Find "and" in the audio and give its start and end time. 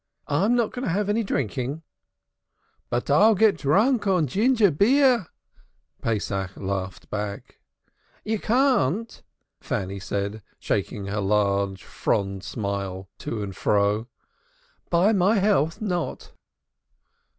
13.43-13.55